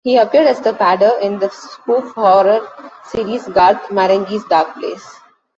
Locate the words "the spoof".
1.37-2.15